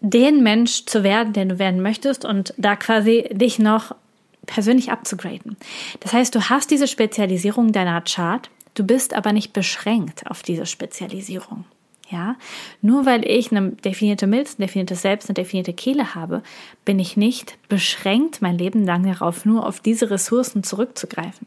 den 0.00 0.42
Mensch 0.42 0.86
zu 0.86 1.04
werden, 1.04 1.32
den 1.32 1.50
du 1.50 1.58
werden 1.58 1.82
möchtest 1.82 2.24
und 2.24 2.54
da 2.56 2.74
quasi 2.74 3.28
dich 3.32 3.58
noch 3.58 3.94
persönlich 4.46 4.90
abzugraden. 4.90 5.56
Das 6.00 6.12
heißt, 6.12 6.34
du 6.34 6.48
hast 6.48 6.70
diese 6.70 6.88
Spezialisierung 6.88 7.72
deiner 7.72 8.00
Chart, 8.00 8.50
du 8.74 8.84
bist 8.84 9.14
aber 9.14 9.32
nicht 9.32 9.52
beschränkt 9.52 10.28
auf 10.28 10.42
diese 10.42 10.66
Spezialisierung. 10.66 11.64
Ja, 12.10 12.34
nur 12.82 13.06
weil 13.06 13.24
ich 13.24 13.52
eine 13.52 13.70
definierte 13.70 14.26
Milz, 14.26 14.58
ein 14.58 14.62
definiertes 14.62 15.02
Selbst, 15.02 15.28
eine 15.28 15.34
definierte 15.34 15.72
Kehle 15.72 16.16
habe, 16.16 16.42
bin 16.84 16.98
ich 16.98 17.16
nicht 17.16 17.56
beschränkt, 17.68 18.42
mein 18.42 18.58
Leben 18.58 18.84
lang 18.84 19.04
darauf 19.04 19.44
nur 19.44 19.64
auf 19.64 19.78
diese 19.78 20.10
Ressourcen 20.10 20.64
zurückzugreifen. 20.64 21.46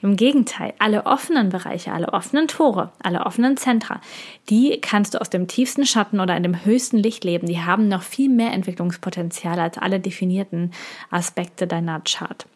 Im 0.00 0.16
Gegenteil, 0.16 0.72
alle 0.78 1.04
offenen 1.04 1.50
Bereiche, 1.50 1.92
alle 1.92 2.14
offenen 2.14 2.48
Tore, 2.48 2.90
alle 3.02 3.26
offenen 3.26 3.58
Zentra, 3.58 4.00
die 4.48 4.80
kannst 4.80 5.12
du 5.12 5.20
aus 5.20 5.28
dem 5.28 5.46
tiefsten 5.46 5.84
Schatten 5.84 6.20
oder 6.20 6.34
in 6.38 6.42
dem 6.42 6.64
höchsten 6.64 6.96
Licht 6.96 7.22
leben. 7.22 7.46
Die 7.46 7.60
haben 7.60 7.88
noch 7.88 8.02
viel 8.02 8.30
mehr 8.30 8.52
Entwicklungspotenzial 8.52 9.60
als 9.60 9.76
alle 9.76 10.00
definierten 10.00 10.70
Aspekte 11.10 11.66
deiner 11.66 12.00
Chart. 12.00 12.46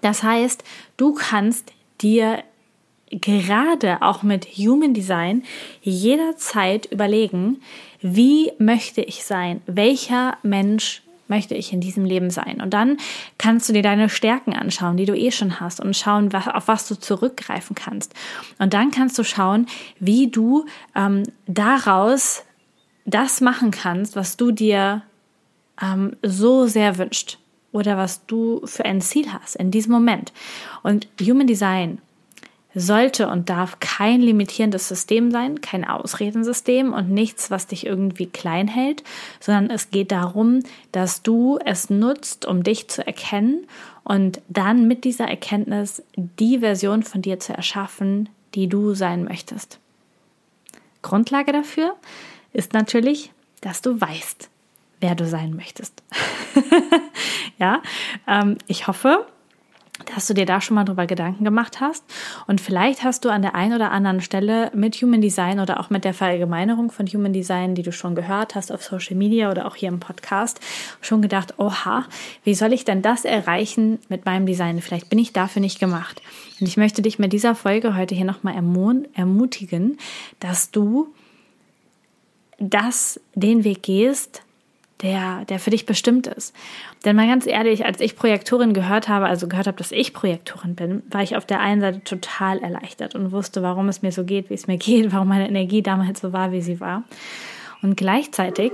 Das 0.00 0.22
heißt, 0.22 0.62
du 0.96 1.14
kannst 1.14 1.72
dir 2.00 2.44
gerade 3.12 4.02
auch 4.02 4.22
mit 4.22 4.46
Human 4.46 4.94
Design 4.94 5.44
jederzeit 5.82 6.86
überlegen, 6.86 7.60
wie 8.00 8.52
möchte 8.58 9.02
ich 9.02 9.24
sein? 9.24 9.60
Welcher 9.66 10.36
Mensch 10.42 11.02
möchte 11.28 11.54
ich 11.54 11.72
in 11.72 11.80
diesem 11.80 12.04
Leben 12.04 12.30
sein? 12.30 12.60
Und 12.60 12.74
dann 12.74 12.98
kannst 13.38 13.68
du 13.68 13.72
dir 13.72 13.82
deine 13.82 14.08
Stärken 14.08 14.54
anschauen, 14.54 14.96
die 14.96 15.04
du 15.04 15.16
eh 15.16 15.30
schon 15.30 15.60
hast 15.60 15.80
und 15.80 15.96
schauen, 15.96 16.32
was, 16.32 16.48
auf 16.48 16.68
was 16.68 16.88
du 16.88 16.98
zurückgreifen 16.98 17.76
kannst. 17.76 18.14
Und 18.58 18.74
dann 18.74 18.90
kannst 18.90 19.18
du 19.18 19.24
schauen, 19.24 19.66
wie 20.00 20.28
du 20.28 20.66
ähm, 20.96 21.22
daraus 21.46 22.44
das 23.04 23.40
machen 23.40 23.70
kannst, 23.70 24.16
was 24.16 24.36
du 24.36 24.52
dir 24.52 25.02
ähm, 25.80 26.16
so 26.22 26.66
sehr 26.66 26.98
wünscht 26.98 27.38
oder 27.72 27.96
was 27.96 28.26
du 28.26 28.60
für 28.66 28.84
ein 28.84 29.00
Ziel 29.00 29.32
hast 29.32 29.56
in 29.56 29.70
diesem 29.70 29.92
Moment. 29.92 30.32
Und 30.82 31.08
Human 31.20 31.46
Design 31.46 31.98
sollte 32.74 33.28
und 33.28 33.50
darf 33.50 33.80
kein 33.80 34.20
limitierendes 34.20 34.88
System 34.88 35.30
sein, 35.30 35.60
kein 35.60 35.84
Ausredensystem 35.84 36.92
und 36.92 37.10
nichts, 37.10 37.50
was 37.50 37.66
dich 37.66 37.86
irgendwie 37.86 38.26
klein 38.26 38.68
hält, 38.68 39.04
sondern 39.40 39.70
es 39.70 39.90
geht 39.90 40.12
darum, 40.12 40.60
dass 40.90 41.22
du 41.22 41.58
es 41.64 41.90
nutzt, 41.90 42.46
um 42.46 42.62
dich 42.62 42.88
zu 42.88 43.06
erkennen 43.06 43.66
und 44.04 44.40
dann 44.48 44.88
mit 44.88 45.04
dieser 45.04 45.28
Erkenntnis 45.28 46.02
die 46.16 46.60
Version 46.60 47.02
von 47.02 47.22
dir 47.22 47.38
zu 47.38 47.52
erschaffen, 47.52 48.28
die 48.54 48.68
du 48.68 48.94
sein 48.94 49.24
möchtest. 49.24 49.78
Grundlage 51.02 51.52
dafür 51.52 51.94
ist 52.52 52.72
natürlich, 52.72 53.32
dass 53.60 53.82
du 53.82 54.00
weißt, 54.00 54.48
wer 55.00 55.14
du 55.14 55.26
sein 55.26 55.54
möchtest. 55.54 56.02
ja, 57.58 57.82
ähm, 58.26 58.58
ich 58.66 58.86
hoffe, 58.86 59.26
dass 60.14 60.26
du 60.26 60.34
dir 60.34 60.46
da 60.46 60.60
schon 60.60 60.74
mal 60.74 60.84
drüber 60.84 61.06
Gedanken 61.06 61.44
gemacht 61.44 61.80
hast. 61.80 62.04
Und 62.46 62.60
vielleicht 62.60 63.04
hast 63.04 63.24
du 63.24 63.28
an 63.28 63.42
der 63.42 63.54
einen 63.54 63.74
oder 63.74 63.90
anderen 63.90 64.20
Stelle 64.20 64.70
mit 64.74 64.96
Human 64.96 65.20
Design 65.20 65.60
oder 65.60 65.80
auch 65.80 65.90
mit 65.90 66.04
der 66.04 66.14
Verallgemeinerung 66.14 66.90
von 66.90 67.06
Human 67.06 67.32
Design, 67.32 67.74
die 67.74 67.82
du 67.82 67.92
schon 67.92 68.14
gehört 68.14 68.54
hast 68.54 68.72
auf 68.72 68.82
Social 68.82 69.16
Media 69.16 69.50
oder 69.50 69.66
auch 69.66 69.76
hier 69.76 69.90
im 69.90 70.00
Podcast, 70.00 70.60
schon 71.02 71.20
gedacht, 71.20 71.58
oha, 71.58 72.06
wie 72.42 72.54
soll 72.54 72.72
ich 72.72 72.84
denn 72.84 73.02
das 73.02 73.24
erreichen 73.24 73.98
mit 74.08 74.24
meinem 74.24 74.46
Design? 74.46 74.80
Vielleicht 74.80 75.10
bin 75.10 75.18
ich 75.18 75.32
dafür 75.32 75.60
nicht 75.60 75.78
gemacht. 75.78 76.22
Und 76.60 76.66
ich 76.66 76.76
möchte 76.78 77.02
dich 77.02 77.18
mit 77.18 77.32
dieser 77.32 77.54
Folge 77.54 77.94
heute 77.94 78.14
hier 78.14 78.24
nochmal 78.24 78.54
ermutigen, 78.54 79.98
dass 80.40 80.70
du 80.70 81.08
das 82.58 83.20
den 83.34 83.64
Weg 83.64 83.82
gehst, 83.82 84.42
der, 85.02 85.44
der 85.46 85.58
für 85.58 85.70
dich 85.70 85.86
bestimmt 85.86 86.26
ist. 86.26 86.54
Denn 87.04 87.16
mal 87.16 87.26
ganz 87.26 87.46
ehrlich, 87.46 87.84
als 87.84 88.00
ich 88.00 88.16
Projektorin 88.16 88.72
gehört 88.72 89.08
habe, 89.08 89.26
also 89.26 89.48
gehört 89.48 89.66
habe, 89.66 89.76
dass 89.76 89.92
ich 89.92 90.12
Projektorin 90.12 90.74
bin, 90.74 91.02
war 91.10 91.22
ich 91.22 91.36
auf 91.36 91.44
der 91.44 91.60
einen 91.60 91.80
Seite 91.80 92.04
total 92.04 92.58
erleichtert 92.58 93.14
und 93.14 93.32
wusste, 93.32 93.62
warum 93.62 93.88
es 93.88 94.02
mir 94.02 94.12
so 94.12 94.24
geht, 94.24 94.50
wie 94.50 94.54
es 94.54 94.66
mir 94.66 94.76
geht, 94.78 95.12
warum 95.12 95.28
meine 95.28 95.48
Energie 95.48 95.82
damals 95.82 96.20
so 96.20 96.32
war, 96.32 96.52
wie 96.52 96.62
sie 96.62 96.80
war. 96.80 97.04
Und 97.82 97.96
gleichzeitig 97.96 98.72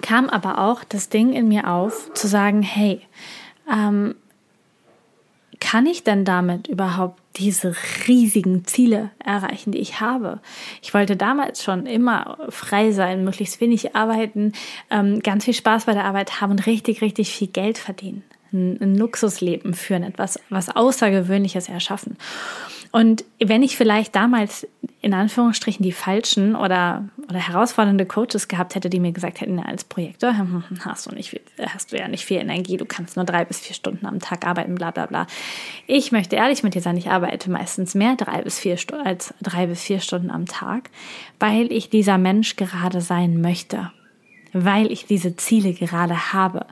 kam 0.00 0.28
aber 0.28 0.58
auch 0.58 0.84
das 0.84 1.08
Ding 1.08 1.32
in 1.32 1.48
mir 1.48 1.68
auf, 1.68 2.12
zu 2.14 2.28
sagen, 2.28 2.62
hey, 2.62 3.00
ähm, 3.70 4.14
kann 5.58 5.86
ich 5.86 6.04
denn 6.04 6.24
damit 6.24 6.68
überhaupt 6.68 7.20
diese 7.36 7.74
riesigen 8.06 8.64
Ziele 8.64 9.10
erreichen, 9.24 9.72
die 9.72 9.78
ich 9.78 10.00
habe? 10.00 10.40
Ich 10.82 10.94
wollte 10.94 11.16
damals 11.16 11.62
schon 11.62 11.86
immer 11.86 12.38
frei 12.48 12.92
sein, 12.92 13.24
möglichst 13.24 13.60
wenig 13.60 13.94
arbeiten, 13.94 14.52
ähm, 14.90 15.20
ganz 15.20 15.44
viel 15.44 15.54
Spaß 15.54 15.84
bei 15.86 15.92
der 15.92 16.04
Arbeit 16.04 16.40
haben 16.40 16.52
und 16.52 16.66
richtig, 16.66 17.02
richtig 17.02 17.30
viel 17.30 17.48
Geld 17.48 17.78
verdienen. 17.78 18.24
Ein, 18.52 18.78
ein 18.80 18.96
Luxusleben 18.96 19.74
führen, 19.74 20.02
etwas 20.02 20.40
was 20.50 20.74
Außergewöhnliches 20.74 21.68
erschaffen. 21.68 22.16
Und 22.96 23.26
wenn 23.38 23.62
ich 23.62 23.76
vielleicht 23.76 24.16
damals 24.16 24.66
in 25.02 25.12
Anführungsstrichen 25.12 25.82
die 25.82 25.92
falschen 25.92 26.56
oder, 26.56 27.06
oder 27.28 27.38
herausfordernde 27.38 28.06
Coaches 28.06 28.48
gehabt 28.48 28.74
hätte, 28.74 28.88
die 28.88 29.00
mir 29.00 29.12
gesagt 29.12 29.42
hätten, 29.42 29.60
als 29.60 29.84
Projektor 29.84 30.30
hm, 30.30 30.50
hm, 30.50 30.64
hm, 30.66 30.84
hast 30.86 31.04
du, 31.04 31.14
nicht, 31.14 31.38
hast 31.60 31.92
du 31.92 31.98
ja 31.98 32.08
nicht 32.08 32.24
viel 32.24 32.38
Energie, 32.38 32.78
du 32.78 32.86
kannst 32.86 33.16
nur 33.16 33.26
drei 33.26 33.44
bis 33.44 33.60
vier 33.60 33.74
Stunden 33.74 34.06
am 34.06 34.18
Tag 34.18 34.46
arbeiten, 34.46 34.76
bla 34.76 34.92
bla 34.92 35.04
bla. 35.04 35.26
Ich 35.86 36.10
möchte 36.10 36.36
ehrlich 36.36 36.62
mit 36.62 36.74
dir 36.74 36.80
sein, 36.80 36.96
ich 36.96 37.10
arbeite 37.10 37.50
meistens 37.50 37.94
mehr 37.94 38.16
drei 38.16 38.40
bis 38.40 38.58
vier 38.58 38.78
als 39.04 39.34
drei 39.42 39.66
bis 39.66 39.82
vier 39.82 40.00
Stunden 40.00 40.30
am 40.30 40.46
Tag, 40.46 40.88
weil 41.38 41.70
ich 41.70 41.90
dieser 41.90 42.16
Mensch 42.16 42.56
gerade 42.56 43.02
sein 43.02 43.42
möchte, 43.42 43.92
weil 44.54 44.90
ich 44.90 45.04
diese 45.04 45.36
Ziele 45.36 45.74
gerade 45.74 46.32
habe. 46.32 46.64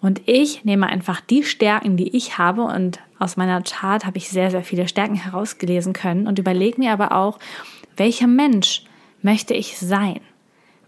Und 0.00 0.22
ich 0.26 0.64
nehme 0.64 0.86
einfach 0.86 1.20
die 1.20 1.42
Stärken, 1.42 1.96
die 1.96 2.16
ich 2.16 2.38
habe 2.38 2.62
und 2.62 3.00
aus 3.18 3.36
meiner 3.36 3.62
Chart 3.62 4.04
habe 4.04 4.18
ich 4.18 4.28
sehr, 4.28 4.50
sehr 4.50 4.62
viele 4.62 4.88
Stärken 4.88 5.14
herausgelesen 5.14 5.92
können 5.92 6.26
und 6.26 6.38
überlege 6.38 6.78
mir 6.78 6.92
aber 6.92 7.12
auch, 7.12 7.38
welcher 7.96 8.26
Mensch 8.26 8.84
möchte 9.22 9.54
ich 9.54 9.78
sein? 9.78 10.20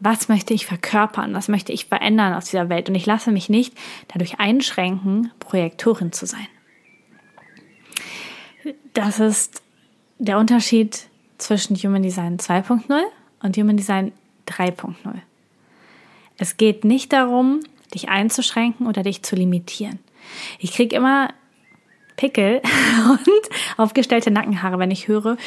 Was 0.00 0.28
möchte 0.28 0.54
ich 0.54 0.66
verkörpern? 0.66 1.34
Was 1.34 1.48
möchte 1.48 1.72
ich 1.72 1.86
verändern 1.86 2.34
aus 2.34 2.44
dieser 2.46 2.68
Welt? 2.68 2.88
Und 2.88 2.94
ich 2.94 3.06
lasse 3.06 3.32
mich 3.32 3.48
nicht 3.48 3.74
dadurch 4.08 4.38
einschränken, 4.38 5.32
Projektorin 5.40 6.12
zu 6.12 6.26
sein. 6.26 6.46
Das 8.92 9.18
ist 9.18 9.62
der 10.18 10.38
Unterschied 10.38 11.08
zwischen 11.38 11.76
Human 11.76 12.02
Design 12.02 12.36
2.0 12.36 13.00
und 13.42 13.56
Human 13.56 13.76
Design 13.76 14.12
3.0. 14.46 14.94
Es 16.36 16.56
geht 16.56 16.84
nicht 16.84 17.12
darum, 17.12 17.60
dich 17.94 18.08
einzuschränken 18.08 18.86
oder 18.86 19.02
dich 19.02 19.22
zu 19.22 19.36
limitieren. 19.36 19.98
Ich 20.58 20.72
kriege 20.72 20.96
immer 20.96 21.32
Pickel 22.18 22.60
und 23.08 23.48
aufgestellte 23.78 24.30
Nackenhaare, 24.30 24.78
wenn 24.78 24.90
ich 24.90 25.08
höre, 25.08 25.38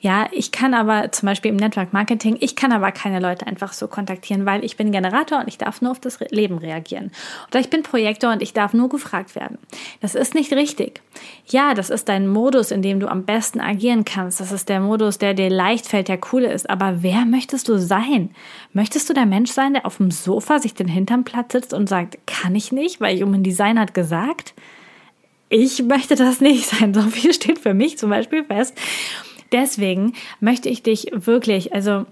ja, 0.00 0.26
ich 0.32 0.50
kann 0.50 0.74
aber 0.74 1.12
zum 1.12 1.26
Beispiel 1.26 1.52
im 1.52 1.56
Network 1.56 1.92
Marketing, 1.92 2.36
ich 2.40 2.56
kann 2.56 2.72
aber 2.72 2.90
keine 2.90 3.20
Leute 3.20 3.46
einfach 3.46 3.72
so 3.72 3.86
kontaktieren, 3.86 4.46
weil 4.46 4.64
ich 4.64 4.76
bin 4.76 4.90
Generator 4.90 5.38
und 5.38 5.48
ich 5.48 5.58
darf 5.58 5.82
nur 5.82 5.92
auf 5.92 6.00
das 6.00 6.18
Leben 6.30 6.58
reagieren. 6.58 7.12
Oder 7.48 7.60
ich 7.60 7.70
bin 7.70 7.82
Projektor 7.82 8.32
und 8.32 8.42
ich 8.42 8.54
darf 8.54 8.72
nur 8.72 8.88
gefragt 8.88 9.36
werden. 9.36 9.58
Das 10.00 10.14
ist 10.14 10.34
nicht 10.34 10.52
richtig. 10.52 11.02
Ja, 11.46 11.74
das 11.74 11.90
ist 11.90 12.08
dein 12.08 12.26
Modus, 12.26 12.70
in 12.70 12.82
dem 12.82 13.00
du 13.00 13.08
am 13.08 13.24
besten 13.24 13.60
agieren 13.60 14.04
kannst. 14.04 14.40
Das 14.40 14.50
ist 14.50 14.68
der 14.68 14.80
Modus, 14.80 15.18
der 15.18 15.34
dir 15.34 15.50
leicht 15.50 15.86
fällt, 15.86 16.08
der 16.08 16.18
cool 16.32 16.42
ist. 16.42 16.68
Aber 16.70 17.02
wer 17.02 17.26
möchtest 17.26 17.68
du 17.68 17.78
sein? 17.78 18.30
Möchtest 18.72 19.10
du 19.10 19.14
der 19.14 19.26
Mensch 19.26 19.52
sein, 19.52 19.74
der 19.74 19.84
auf 19.84 19.98
dem 19.98 20.10
Sofa 20.10 20.58
sich 20.58 20.74
den 20.74 20.88
Hintern 20.88 21.24
platt 21.24 21.52
sitzt 21.52 21.74
und 21.74 21.88
sagt, 21.88 22.18
kann 22.26 22.54
ich 22.54 22.72
nicht, 22.72 23.00
weil 23.00 23.20
Human 23.20 23.42
Design 23.42 23.78
hat 23.78 23.92
gesagt? 23.92 24.54
Ich 25.48 25.82
möchte 25.82 26.14
das 26.14 26.40
nicht 26.40 26.66
sein. 26.66 26.94
So 26.94 27.02
viel 27.02 27.32
steht 27.32 27.58
für 27.58 27.74
mich 27.74 27.98
zum 27.98 28.10
Beispiel 28.10 28.44
fest. 28.44 28.76
Deswegen 29.52 30.14
möchte 30.40 30.68
ich 30.68 30.82
dich 30.82 31.10
wirklich, 31.12 31.72
also 31.74 32.06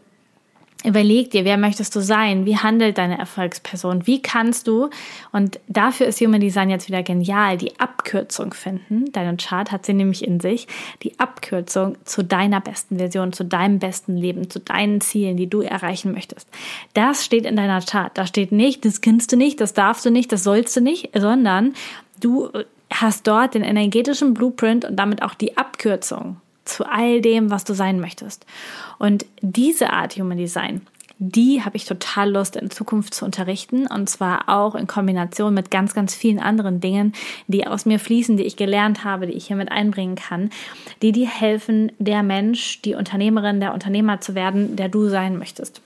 Überleg 0.84 1.30
dir, 1.30 1.44
wer 1.44 1.58
möchtest 1.58 1.94
du 1.94 2.00
sein? 2.00 2.44
Wie 2.44 2.56
handelt 2.56 2.98
deine 2.98 3.18
Erfolgsperson? 3.18 4.06
Wie 4.06 4.20
kannst 4.20 4.66
du, 4.66 4.90
und 5.30 5.60
dafür 5.68 6.06
ist 6.06 6.20
Human 6.20 6.40
Design 6.40 6.70
jetzt 6.70 6.88
wieder 6.88 7.04
genial, 7.04 7.56
die 7.56 7.78
Abkürzung 7.78 8.52
finden. 8.52 9.12
Dein 9.12 9.36
Chart 9.36 9.70
hat 9.70 9.86
sie 9.86 9.94
nämlich 9.94 10.26
in 10.26 10.40
sich. 10.40 10.66
Die 11.02 11.18
Abkürzung 11.20 11.96
zu 12.04 12.24
deiner 12.24 12.60
besten 12.60 12.98
Version, 12.98 13.32
zu 13.32 13.44
deinem 13.44 13.78
besten 13.78 14.16
Leben, 14.16 14.50
zu 14.50 14.58
deinen 14.58 15.00
Zielen, 15.00 15.36
die 15.36 15.48
du 15.48 15.60
erreichen 15.60 16.12
möchtest. 16.12 16.48
Das 16.94 17.24
steht 17.24 17.46
in 17.46 17.54
deiner 17.54 17.80
Chart. 17.80 18.10
Da 18.18 18.26
steht 18.26 18.50
nicht, 18.50 18.84
das 18.84 19.00
kannst 19.00 19.30
du 19.30 19.36
nicht, 19.36 19.60
das 19.60 19.74
darfst 19.74 20.04
du 20.04 20.10
nicht, 20.10 20.32
das 20.32 20.42
sollst 20.42 20.76
du 20.76 20.80
nicht, 20.80 21.10
sondern 21.16 21.74
du 22.18 22.50
hast 22.92 23.26
dort 23.26 23.54
den 23.54 23.62
energetischen 23.62 24.34
Blueprint 24.34 24.84
und 24.84 24.96
damit 24.96 25.22
auch 25.22 25.34
die 25.34 25.56
Abkürzung 25.56 26.36
zu 26.64 26.84
all 26.86 27.20
dem, 27.20 27.50
was 27.50 27.64
du 27.64 27.74
sein 27.74 28.00
möchtest. 28.00 28.46
Und 28.98 29.26
diese 29.40 29.90
Art 29.90 30.16
Human 30.16 30.38
Design, 30.38 30.82
die 31.18 31.62
habe 31.62 31.76
ich 31.76 31.84
total 31.84 32.32
Lust 32.32 32.56
in 32.56 32.70
Zukunft 32.70 33.14
zu 33.14 33.24
unterrichten 33.24 33.86
und 33.86 34.10
zwar 34.10 34.48
auch 34.48 34.74
in 34.74 34.88
Kombination 34.88 35.54
mit 35.54 35.70
ganz, 35.70 35.94
ganz 35.94 36.16
vielen 36.16 36.40
anderen 36.40 36.80
Dingen, 36.80 37.12
die 37.46 37.64
aus 37.66 37.86
mir 37.86 38.00
fließen, 38.00 38.36
die 38.36 38.42
ich 38.42 38.56
gelernt 38.56 39.04
habe, 39.04 39.28
die 39.28 39.34
ich 39.34 39.46
hier 39.46 39.56
mit 39.56 39.70
einbringen 39.70 40.16
kann, 40.16 40.50
die 41.00 41.12
dir 41.12 41.28
helfen, 41.28 41.92
der 41.98 42.24
Mensch, 42.24 42.82
die 42.82 42.94
Unternehmerin, 42.94 43.60
der 43.60 43.72
Unternehmer 43.72 44.20
zu 44.20 44.34
werden, 44.34 44.74
der 44.74 44.88
du 44.88 45.08
sein 45.08 45.38
möchtest. 45.38 45.80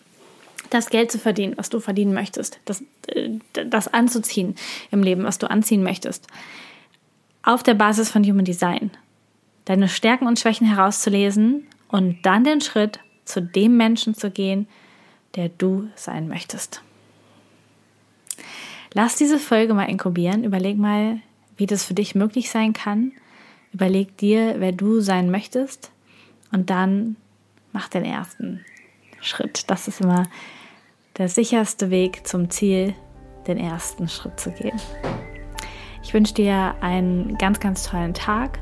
Das 0.70 0.88
Geld 0.88 1.12
zu 1.12 1.18
verdienen, 1.18 1.52
was 1.56 1.68
du 1.68 1.80
verdienen 1.80 2.14
möchtest, 2.14 2.58
das, 2.64 2.82
äh, 3.08 3.30
das 3.52 3.92
anzuziehen 3.92 4.56
im 4.90 5.02
Leben, 5.02 5.24
was 5.24 5.36
du 5.36 5.50
anziehen 5.50 5.82
möchtest. 5.82 6.26
Auf 7.46 7.62
der 7.62 7.74
Basis 7.74 8.10
von 8.10 8.24
Human 8.24 8.44
Design 8.44 8.90
deine 9.66 9.88
Stärken 9.88 10.26
und 10.26 10.38
Schwächen 10.38 10.66
herauszulesen 10.66 11.64
und 11.86 12.18
dann 12.26 12.42
den 12.42 12.60
Schritt 12.60 12.98
zu 13.24 13.40
dem 13.40 13.76
Menschen 13.76 14.14
zu 14.14 14.32
gehen, 14.32 14.66
der 15.36 15.48
du 15.48 15.88
sein 15.94 16.26
möchtest. 16.26 16.82
Lass 18.92 19.14
diese 19.14 19.38
Folge 19.38 19.74
mal 19.74 19.84
inkubieren. 19.84 20.42
Überleg 20.42 20.76
mal, 20.76 21.20
wie 21.56 21.66
das 21.66 21.84
für 21.84 21.94
dich 21.94 22.16
möglich 22.16 22.50
sein 22.50 22.72
kann. 22.72 23.12
Überleg 23.72 24.16
dir, 24.16 24.56
wer 24.58 24.72
du 24.72 25.00
sein 25.00 25.30
möchtest. 25.30 25.92
Und 26.50 26.70
dann 26.70 27.14
mach 27.72 27.88
den 27.88 28.04
ersten 28.04 28.64
Schritt. 29.20 29.70
Das 29.70 29.86
ist 29.86 30.00
immer 30.00 30.24
der 31.16 31.28
sicherste 31.28 31.90
Weg 31.90 32.26
zum 32.26 32.50
Ziel, 32.50 32.94
den 33.46 33.58
ersten 33.58 34.08
Schritt 34.08 34.40
zu 34.40 34.50
gehen. 34.50 34.80
Ich 36.06 36.14
wünsche 36.14 36.34
dir 36.34 36.76
einen 36.80 37.36
ganz, 37.36 37.58
ganz 37.58 37.82
tollen 37.82 38.14
Tag 38.14 38.60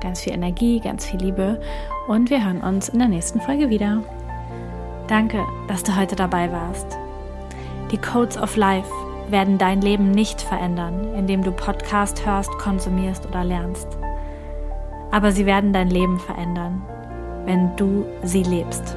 ganz 0.00 0.20
viel 0.20 0.34
Energie, 0.34 0.78
ganz 0.78 1.04
viel 1.04 1.18
Liebe 1.18 1.60
und 2.06 2.30
wir 2.30 2.44
hören 2.44 2.60
uns 2.60 2.88
in 2.88 3.00
der 3.00 3.08
nächsten 3.08 3.40
Folge 3.40 3.70
wieder. 3.70 4.04
Danke, 5.08 5.44
dass 5.66 5.82
du 5.82 5.96
heute 5.96 6.14
dabei 6.14 6.52
warst. 6.52 6.86
Die 7.90 7.98
Codes 7.98 8.38
of 8.38 8.54
Life 8.54 8.88
werden 9.28 9.58
dein 9.58 9.80
Leben 9.80 10.12
nicht 10.12 10.40
verändern, 10.40 11.12
indem 11.16 11.42
du 11.42 11.50
Podcast 11.50 12.24
hörst, 12.24 12.52
konsumierst 12.58 13.26
oder 13.26 13.42
lernst. 13.42 13.88
Aber 15.10 15.32
sie 15.32 15.44
werden 15.44 15.72
dein 15.72 15.90
Leben 15.90 16.20
verändern, 16.20 16.82
wenn 17.46 17.74
du 17.74 18.06
sie 18.22 18.44
lebst. 18.44 18.96